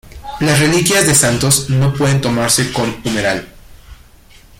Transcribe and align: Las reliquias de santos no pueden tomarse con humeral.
Las 0.39 0.59
reliquias 0.59 1.05
de 1.05 1.13
santos 1.13 1.69
no 1.69 1.93
pueden 1.93 2.21
tomarse 2.21 2.73
con 2.73 2.89
humeral. 3.05 3.47